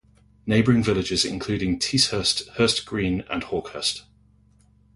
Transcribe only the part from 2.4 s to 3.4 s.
Hurst Green